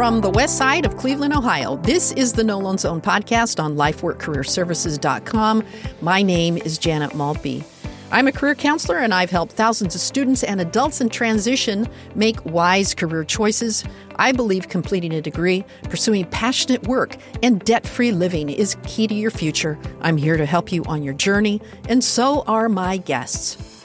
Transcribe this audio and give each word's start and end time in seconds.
From 0.00 0.22
the 0.22 0.30
west 0.30 0.56
side 0.56 0.86
of 0.86 0.96
Cleveland, 0.96 1.34
Ohio, 1.34 1.76
this 1.76 2.12
is 2.12 2.32
the 2.32 2.42
No 2.42 2.58
Loan 2.58 2.78
Zone 2.78 3.02
podcast 3.02 3.62
on 3.62 3.76
lifeworkcareerservices.com. 3.76 5.62
My 6.00 6.22
name 6.22 6.56
is 6.56 6.78
Janet 6.78 7.10
Maltbie. 7.10 7.62
I'm 8.10 8.26
a 8.26 8.32
career 8.32 8.54
counselor 8.54 8.96
and 8.96 9.12
I've 9.12 9.30
helped 9.30 9.52
thousands 9.52 9.94
of 9.94 10.00
students 10.00 10.42
and 10.42 10.58
adults 10.58 11.02
in 11.02 11.10
transition 11.10 11.86
make 12.14 12.42
wise 12.46 12.94
career 12.94 13.24
choices. 13.24 13.84
I 14.16 14.32
believe 14.32 14.70
completing 14.70 15.12
a 15.12 15.20
degree, 15.20 15.66
pursuing 15.90 16.24
passionate 16.30 16.84
work, 16.88 17.16
and 17.42 17.60
debt 17.60 17.86
free 17.86 18.10
living 18.10 18.48
is 18.48 18.78
key 18.84 19.06
to 19.06 19.14
your 19.14 19.30
future. 19.30 19.78
I'm 20.00 20.16
here 20.16 20.38
to 20.38 20.46
help 20.46 20.72
you 20.72 20.82
on 20.84 21.02
your 21.02 21.12
journey, 21.12 21.60
and 21.90 22.02
so 22.02 22.42
are 22.46 22.70
my 22.70 22.96
guests. 22.96 23.84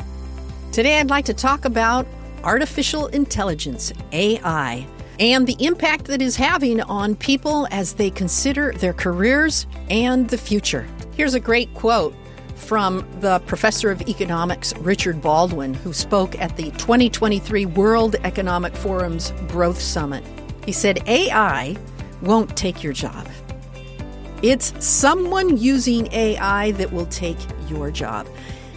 Today, 0.71 0.97
I'd 0.97 1.09
like 1.09 1.25
to 1.25 1.33
talk 1.33 1.65
about 1.65 2.07
artificial 2.45 3.07
intelligence, 3.07 3.91
AI, 4.13 4.87
and 5.19 5.47
the 5.47 5.55
impact 5.59 6.05
that 6.05 6.21
is 6.21 6.35
having 6.35 6.81
on 6.81 7.15
people 7.15 7.67
as 7.71 7.93
they 7.93 8.09
consider 8.09 8.71
their 8.73 8.93
careers 8.93 9.67
and 9.89 10.29
the 10.29 10.37
future. 10.37 10.87
Here's 11.15 11.33
a 11.33 11.39
great 11.39 11.73
quote 11.73 12.15
from 12.55 13.07
the 13.19 13.39
professor 13.39 13.91
of 13.91 14.01
economics, 14.03 14.75
Richard 14.77 15.21
Baldwin, 15.21 15.73
who 15.73 15.93
spoke 15.93 16.39
at 16.39 16.55
the 16.57 16.71
2023 16.71 17.65
World 17.67 18.15
Economic 18.23 18.73
Forum's 18.73 19.31
Growth 19.47 19.79
Summit. 19.79 20.23
He 20.65 20.71
said, 20.71 21.07
AI 21.07 21.75
won't 22.21 22.55
take 22.57 22.83
your 22.83 22.93
job. 22.93 23.27
It's 24.41 24.73
someone 24.83 25.57
using 25.57 26.11
AI 26.11 26.71
that 26.71 26.91
will 26.91 27.05
take 27.07 27.37
your 27.69 27.91
job. 27.91 28.27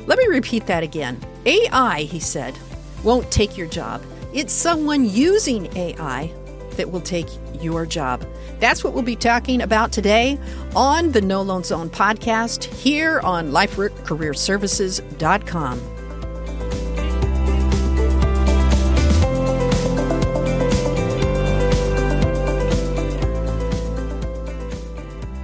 Let 0.07 0.19
me 0.19 0.27
repeat 0.27 0.67
that 0.67 0.83
again. 0.83 1.21
AI, 1.47 2.03
he 2.03 2.21
said, 2.21 2.59
won't 3.05 3.31
take 3.31 3.57
your 3.57 3.67
job. 3.67 4.03
It's 4.35 4.53
someone 4.53 5.09
using 5.09 5.75
AI 5.75 6.31
that 6.73 6.91
will 6.91 7.01
take 7.01 7.27
your 7.63 7.87
job. 7.87 8.27
That's 8.61 8.85
what 8.85 8.93
we'll 8.93 9.03
be 9.03 9.17
talking 9.17 9.63
about 9.63 9.91
today 9.91 10.39
on 10.77 11.13
the 11.13 11.23
No 11.23 11.41
Loan 11.41 11.65
Zone 11.65 11.89
podcast 11.89 12.65
here 12.65 13.21
on 13.21 13.53
LifeWorkCareerServices.com. 13.53 15.81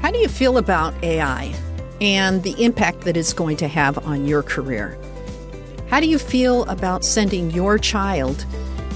How 0.02 0.10
do 0.10 0.19
you 0.19 0.28
feel 0.28 0.58
about 0.58 0.92
AI 1.02 1.54
and 2.02 2.42
the 2.42 2.62
impact 2.62 3.00
that 3.02 3.16
it's 3.16 3.32
going 3.32 3.56
to 3.56 3.66
have 3.66 3.96
on 4.06 4.26
your 4.26 4.42
career? 4.42 4.98
How 5.88 6.00
do 6.00 6.06
you 6.06 6.19
feel 6.19 6.64
about 6.64 7.02
sending 7.04 7.50
your 7.50 7.78
child 7.78 8.44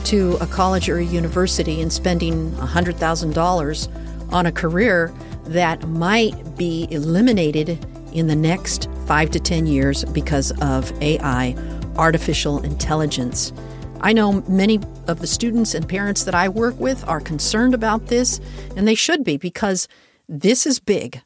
to 0.09 0.39
a 0.41 0.47
college 0.47 0.89
or 0.89 0.97
a 0.97 1.05
university 1.05 1.83
and 1.83 1.93
spending 1.93 2.51
$100,000 2.53 4.33
on 4.33 4.47
a 4.47 4.53
career 4.53 5.13
that 5.45 5.87
might 5.87 6.57
be 6.57 6.89
eliminated 6.91 7.85
in 8.15 8.27
the 8.27 8.35
next 8.35 8.89
five 9.07 9.31
to 9.31 9.39
10 9.39 9.67
years 9.67 10.07
because 10.07 10.51
of 10.63 10.91
AI, 11.03 11.55
artificial 11.97 12.63
intelligence. 12.65 13.53
I 14.01 14.15
know 14.15 14.41
many 14.49 14.81
of 15.09 15.21
the 15.21 15.27
students 15.27 15.75
and 15.75 15.87
parents 15.87 16.25
that 16.25 16.35
I 16.35 16.49
work 16.49 16.81
with 16.81 17.07
are 17.07 17.21
concerned 17.21 17.75
about 17.75 18.07
this, 18.07 18.41
and 18.77 18.89
they 18.89 18.95
should 18.95 19.25
be 19.25 19.37
because 19.37 19.89
this 20.27 20.67
is 20.67 20.81
big. 20.81 21.21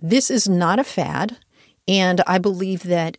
This 0.00 0.30
is 0.30 0.48
not 0.48 0.78
a 0.78 0.84
fad, 0.84 1.36
and 1.86 2.22
I 2.26 2.38
believe 2.38 2.84
that 2.84 3.18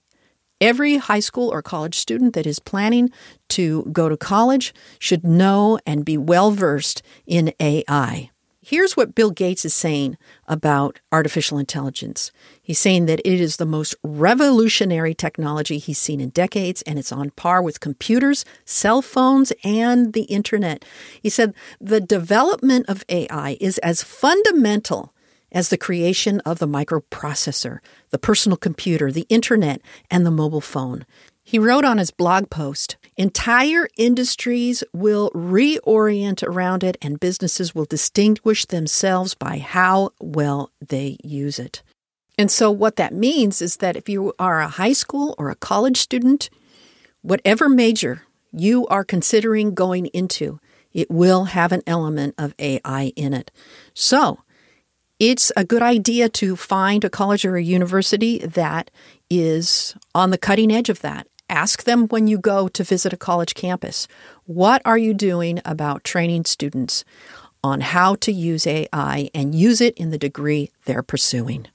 Every 0.62 0.98
high 0.98 1.22
school 1.22 1.50
or 1.50 1.62
college 1.62 1.96
student 1.96 2.34
that 2.34 2.46
is 2.46 2.60
planning 2.60 3.12
to 3.50 3.84
go 3.92 4.10
to 4.10 4.18
college 4.18 4.74
should 5.00 5.26
know 5.26 5.80
and 5.86 6.04
be 6.04 6.18
well 6.18 6.52
versed 6.52 7.02
in 7.26 7.54
AI. 7.60 8.30
Here's 8.61 8.95
what 8.95 9.16
Bill 9.16 9.32
Gates 9.32 9.66
is 9.66 9.73
saying 9.73 10.17
about 10.48 11.00
artificial 11.11 11.58
intelligence. 11.58 12.32
He's 12.61 12.78
saying 12.78 13.08
that 13.08 13.20
it 13.26 13.42
is 13.42 13.58
the 13.58 13.66
most 13.66 13.95
revolutionary 14.04 15.16
technology 15.16 15.80
he's 15.80 15.98
seen 15.98 16.20
in 16.20 16.30
decades, 16.30 16.83
and 16.83 17.00
it's 17.00 17.12
on 17.12 17.32
par 17.32 17.64
with 17.64 17.80
computers, 17.80 18.45
cell 18.66 19.02
phones, 19.02 19.52
and 19.64 20.14
the 20.14 20.23
internet. 20.23 20.86
He 21.20 21.30
said 21.30 21.56
the 21.82 22.00
development 22.00 22.86
of 22.88 23.06
AI 23.10 23.58
is 23.60 23.80
as 23.80 24.04
fundamental 24.04 25.16
as 25.52 25.70
the 25.70 25.77
creation 25.77 26.39
of 26.42 26.60
the 26.60 26.67
microprocessor, 26.67 27.80
the 28.10 28.20
personal 28.20 28.58
computer, 28.58 29.11
the 29.11 29.26
internet, 29.30 29.82
and 30.10 30.26
the 30.26 30.32
mobile 30.32 30.61
phone. 30.61 31.05
He 31.43 31.58
wrote 31.58 31.83
on 31.83 31.98
his 31.98 32.11
blog 32.11 32.49
post 32.52 32.98
entire 33.17 33.88
industries 33.98 34.83
will 34.93 35.32
reorient 35.32 36.43
around 36.43 36.83
it, 36.83 36.95
and 37.02 37.20
businesses 37.20 37.73
will 37.73 37.86
distinguish 37.86 38.65
themselves 38.65 39.33
by 39.33 39.58
how 39.58 40.11
well 40.21 40.71
they 40.80 41.17
use 41.23 41.58
it. 41.58 41.82
And 42.38 42.52
so, 42.52 42.70
what 42.70 42.98
that 42.98 43.14
means 43.14 43.61
is 43.61 43.77
that 43.77 43.98
if 43.98 44.08
you 44.08 44.33
are 44.38 44.61
a 44.61 44.67
high 44.67 44.93
school 44.93 45.33
or 45.38 45.49
a 45.49 45.55
college 45.55 45.98
student, 45.98 46.49
whatever 47.21 47.67
major 47.67 48.23
you 48.52 48.88
are 48.88 49.04
considering 49.04 49.73
going 49.73 50.05
into, 50.08 50.59
it 50.93 51.09
will 51.09 51.45
have 51.45 51.71
an 51.71 51.82
element 51.86 52.36
of 52.38 52.55
AI 52.59 53.11
in 53.15 53.33
it. 53.33 53.52
So, 53.93 54.39
it's 55.20 55.52
a 55.58 55.66
good 55.66 55.82
idea 55.82 56.30
to 56.30 56.56
find 56.56 57.04
a 57.04 57.10
college 57.10 57.46
or 57.46 57.58
a 57.58 57.64
university 57.64 58.40
that 58.40 58.90
is 59.30 59.96
on 60.16 60.32
the 60.32 60.38
cutting 60.38 60.72
edge 60.72 60.90
of 60.90 61.02
that. 61.02 61.28
Ask 61.50 61.84
them 61.84 62.08
when 62.08 62.28
you 62.28 62.38
go 62.38 62.68
to 62.70 62.84
visit 62.84 63.12
a 63.12 63.18
college 63.18 63.54
campus 63.54 64.08
what 64.46 64.82
are 64.86 64.98
you 64.98 65.14
doing 65.14 65.60
about 65.66 66.04
training 66.04 66.46
students 66.46 67.04
on 67.64 67.82
how 67.82 68.16
to 68.16 68.32
use 68.32 68.66
AI 68.66 69.30
and 69.34 69.54
use 69.54 69.82
it 69.82 69.96
in 69.96 70.12
the 70.12 70.18
degree 70.18 70.72
they're 70.86 71.04
pursuing. 71.04 71.68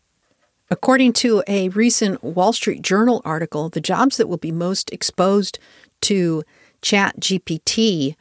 According 0.71 1.13
to 1.15 1.43
a 1.47 1.69
recent 1.71 2.25
Wall 2.25 2.53
Street 2.53 2.83
Journal 2.83 3.21
article, 3.25 3.69
the 3.69 3.81
jobs 3.81 4.17
that 4.17 4.29
will 4.29 4.39
be 4.39 4.51
most 4.51 4.91
exposed 4.93 5.59
to 6.03 6.43
Chat 6.81 7.21
GPT 7.21 8.17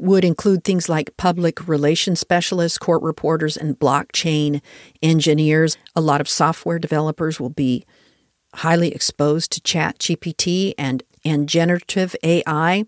would 0.00 0.24
include 0.24 0.64
things 0.64 0.88
like 0.88 1.16
public 1.16 1.66
relations 1.68 2.20
specialists, 2.20 2.78
court 2.78 3.02
reporters, 3.02 3.56
and 3.56 3.78
blockchain 3.78 4.60
engineers. 5.02 5.76
A 5.94 6.00
lot 6.00 6.20
of 6.20 6.28
software 6.28 6.78
developers 6.78 7.38
will 7.38 7.50
be 7.50 7.84
highly 8.54 8.92
exposed 8.92 9.52
to 9.52 9.60
Chat 9.60 9.98
GPT 9.98 10.74
and, 10.76 11.02
and 11.24 11.48
generative 11.48 12.16
AI. 12.22 12.84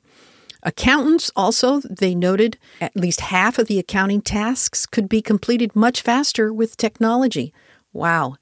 Accountants 0.62 1.30
also, 1.34 1.80
they 1.80 2.14
noted 2.14 2.56
at 2.80 2.96
least 2.96 3.20
half 3.20 3.58
of 3.58 3.66
the 3.66 3.78
accounting 3.78 4.22
tasks 4.22 4.86
could 4.86 5.08
be 5.08 5.20
completed 5.20 5.74
much 5.74 6.02
faster 6.02 6.52
with 6.52 6.76
technology. 6.76 7.52
Wow. 7.92 8.36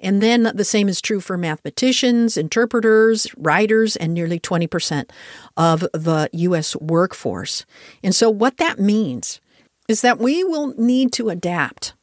And 0.00 0.22
then 0.22 0.50
the 0.54 0.64
same 0.64 0.88
is 0.88 1.00
true 1.00 1.20
for 1.20 1.36
mathematicians, 1.36 2.36
interpreters, 2.36 3.26
writers, 3.36 3.96
and 3.96 4.14
nearly 4.14 4.40
20% 4.40 5.10
of 5.56 5.80
the 5.92 6.28
U.S. 6.32 6.74
workforce. 6.76 7.66
And 8.02 8.14
so, 8.14 8.30
what 8.30 8.56
that 8.56 8.78
means 8.78 9.40
is 9.88 10.00
that 10.00 10.18
we 10.18 10.42
will 10.42 10.74
need 10.78 11.12
to 11.14 11.28
adapt. 11.28 11.94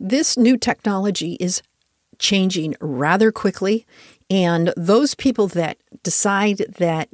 This 0.00 0.36
new 0.36 0.56
technology 0.56 1.34
is 1.34 1.62
changing 2.18 2.74
rather 2.80 3.30
quickly, 3.30 3.86
and 4.28 4.72
those 4.76 5.14
people 5.14 5.46
that 5.48 5.78
decide 6.02 6.58
that 6.78 7.08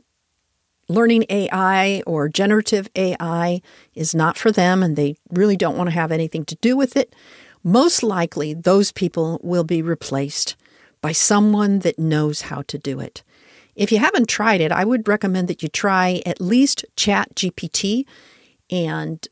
learning 0.88 1.24
AI 1.30 2.02
or 2.06 2.28
generative 2.28 2.88
AI 2.96 3.62
is 3.94 4.14
not 4.14 4.36
for 4.36 4.50
them 4.50 4.82
and 4.82 4.96
they 4.96 5.14
really 5.30 5.56
don't 5.56 5.76
want 5.76 5.88
to 5.88 5.94
have 5.94 6.10
anything 6.10 6.44
to 6.44 6.56
do 6.56 6.76
with 6.76 6.96
it, 6.96 7.14
most 7.62 8.02
likely 8.02 8.54
those 8.54 8.92
people 8.92 9.40
will 9.42 9.64
be 9.64 9.82
replaced 9.82 10.56
by 11.00 11.12
someone 11.12 11.80
that 11.80 11.98
knows 11.98 12.42
how 12.42 12.62
to 12.62 12.78
do 12.78 13.00
it. 13.00 13.22
If 13.74 13.90
you 13.92 13.98
haven't 13.98 14.28
tried 14.28 14.60
it, 14.60 14.72
I 14.72 14.84
would 14.84 15.08
recommend 15.08 15.48
that 15.48 15.62
you 15.62 15.68
try 15.68 16.22
at 16.26 16.40
least 16.40 16.84
Chat 16.96 17.34
GPT 17.34 18.04
and 18.70 19.26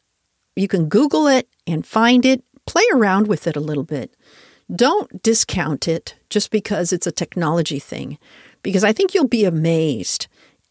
you 0.57 0.69
can 0.69 0.89
Google 0.89 1.27
it 1.27 1.49
and 1.67 1.87
find 1.87 2.25
it, 2.25 2.43
play 2.67 2.85
around 2.93 3.29
with 3.29 3.47
it 3.47 3.57
a 3.57 3.61
little 3.61 3.85
bit. 3.85 4.15
Don't 4.75 5.23
discount 5.23 5.89
it 5.89 6.15
just 6.31 6.51
because 6.51 6.93
it's 6.93 7.07
a 7.07 7.13
technology 7.13 7.79
thing, 7.79 8.19
because 8.63 8.85
I 8.85 8.93
think 8.93 9.15
you'll 9.15 9.29
be 9.29 9.45
amazed 9.45 10.27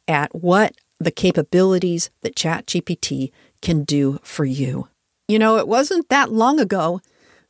at 0.07 0.33
what 0.36 0.75
the 1.00 1.12
capabilities 1.12 2.09
that 2.21 2.36
ChatGPT 2.36 3.31
can 3.62 3.83
do 3.83 4.19
for 4.24 4.45
you. 4.45 4.88
You 5.27 5.39
know, 5.39 5.57
it 5.57 5.68
wasn't 5.68 6.09
that 6.09 6.31
long 6.31 6.59
ago 6.59 7.01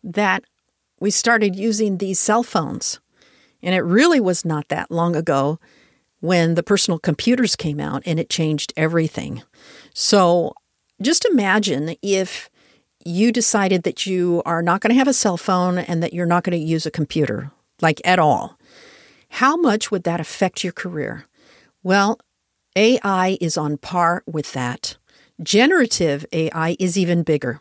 that 0.03 0.43
we 0.99 1.11
started 1.11 1.55
using 1.55 1.97
these 1.97 2.19
cell 2.19 2.43
phones. 2.43 2.99
And 3.61 3.73
it 3.75 3.81
really 3.81 4.19
was 4.19 4.45
not 4.45 4.67
that 4.69 4.91
long 4.91 5.15
ago 5.15 5.59
when 6.19 6.55
the 6.55 6.63
personal 6.63 6.99
computers 6.99 7.55
came 7.55 7.79
out 7.79 8.03
and 8.05 8.19
it 8.19 8.29
changed 8.29 8.73
everything. 8.75 9.43
So 9.93 10.53
just 11.01 11.25
imagine 11.25 11.95
if 12.01 12.49
you 13.05 13.31
decided 13.31 13.83
that 13.83 14.05
you 14.05 14.41
are 14.45 14.61
not 14.61 14.81
going 14.81 14.89
to 14.89 14.97
have 14.97 15.07
a 15.07 15.13
cell 15.13 15.37
phone 15.37 15.77
and 15.77 16.01
that 16.03 16.13
you're 16.13 16.25
not 16.25 16.43
going 16.43 16.59
to 16.59 16.65
use 16.65 16.85
a 16.85 16.91
computer, 16.91 17.51
like 17.81 18.01
at 18.03 18.19
all. 18.19 18.57
How 19.29 19.55
much 19.55 19.91
would 19.91 20.03
that 20.03 20.19
affect 20.19 20.63
your 20.63 20.73
career? 20.73 21.25
Well, 21.83 22.19
AI 22.75 23.37
is 23.39 23.57
on 23.57 23.77
par 23.77 24.23
with 24.25 24.53
that. 24.53 24.97
Generative 25.41 26.25
AI 26.31 26.75
is 26.79 26.97
even 26.97 27.23
bigger. 27.23 27.59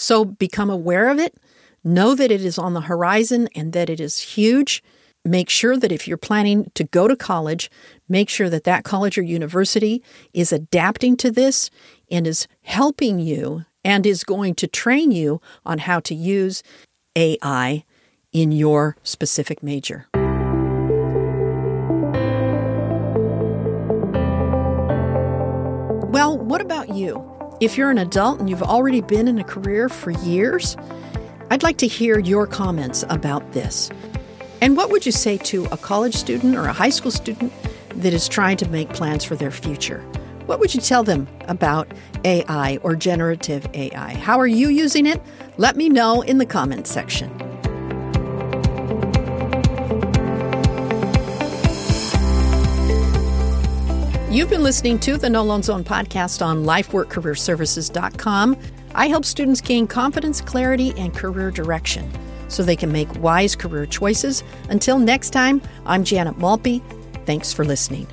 So 0.00 0.24
become 0.24 0.70
aware 0.70 1.08
of 1.08 1.18
it. 1.18 1.34
Know 1.82 2.14
that 2.14 2.30
it 2.30 2.44
is 2.44 2.56
on 2.56 2.72
the 2.72 2.82
horizon 2.82 3.48
and 3.56 3.72
that 3.72 3.90
it 3.90 3.98
is 3.98 4.20
huge. 4.20 4.80
Make 5.24 5.50
sure 5.50 5.76
that 5.76 5.90
if 5.90 6.06
you're 6.06 6.16
planning 6.16 6.70
to 6.74 6.84
go 6.84 7.08
to 7.08 7.16
college, 7.16 7.68
make 8.08 8.28
sure 8.28 8.48
that 8.48 8.62
that 8.62 8.84
college 8.84 9.18
or 9.18 9.22
university 9.22 10.00
is 10.32 10.52
adapting 10.52 11.16
to 11.16 11.32
this 11.32 11.68
and 12.12 12.28
is 12.28 12.46
helping 12.62 13.18
you 13.18 13.64
and 13.84 14.06
is 14.06 14.22
going 14.22 14.54
to 14.54 14.68
train 14.68 15.10
you 15.10 15.40
on 15.66 15.78
how 15.78 15.98
to 15.98 16.14
use 16.14 16.62
AI 17.16 17.82
in 18.30 18.52
your 18.52 18.96
specific 19.02 19.64
major. 19.64 20.06
Well, 26.12 26.38
what 26.38 26.60
about 26.60 26.90
you? 26.90 27.37
If 27.60 27.76
you're 27.76 27.90
an 27.90 27.98
adult 27.98 28.38
and 28.38 28.48
you've 28.48 28.62
already 28.62 29.00
been 29.00 29.26
in 29.26 29.40
a 29.40 29.44
career 29.44 29.88
for 29.88 30.12
years, 30.12 30.76
I'd 31.50 31.64
like 31.64 31.78
to 31.78 31.88
hear 31.88 32.20
your 32.20 32.46
comments 32.46 33.04
about 33.08 33.50
this. 33.52 33.90
And 34.60 34.76
what 34.76 34.90
would 34.92 35.04
you 35.04 35.10
say 35.10 35.38
to 35.38 35.64
a 35.72 35.76
college 35.76 36.14
student 36.14 36.54
or 36.54 36.66
a 36.66 36.72
high 36.72 36.90
school 36.90 37.10
student 37.10 37.52
that 37.96 38.14
is 38.14 38.28
trying 38.28 38.58
to 38.58 38.68
make 38.68 38.90
plans 38.90 39.24
for 39.24 39.34
their 39.34 39.50
future? 39.50 39.98
What 40.46 40.60
would 40.60 40.72
you 40.72 40.80
tell 40.80 41.02
them 41.02 41.26
about 41.48 41.90
AI 42.24 42.78
or 42.82 42.94
generative 42.94 43.66
AI? 43.74 44.14
How 44.14 44.38
are 44.38 44.46
you 44.46 44.68
using 44.68 45.04
it? 45.04 45.20
Let 45.56 45.76
me 45.76 45.88
know 45.88 46.22
in 46.22 46.38
the 46.38 46.46
comments 46.46 46.92
section. 46.92 47.28
You've 54.30 54.50
been 54.50 54.62
listening 54.62 54.98
to 55.00 55.16
the 55.16 55.30
No 55.30 55.42
Loan 55.42 55.62
Zone 55.62 55.84
podcast 55.84 56.44
on 56.44 56.64
lifeworkcareerservices.com. 56.64 58.58
I 58.94 59.06
help 59.08 59.24
students 59.24 59.62
gain 59.62 59.86
confidence, 59.86 60.42
clarity, 60.42 60.92
and 60.98 61.14
career 61.14 61.50
direction 61.50 62.10
so 62.48 62.62
they 62.62 62.76
can 62.76 62.92
make 62.92 63.08
wise 63.22 63.56
career 63.56 63.86
choices. 63.86 64.44
Until 64.68 64.98
next 64.98 65.30
time, 65.30 65.62
I'm 65.86 66.04
Janet 66.04 66.36
Maltbie. 66.36 66.82
Thanks 67.24 67.54
for 67.54 67.64
listening. 67.64 68.06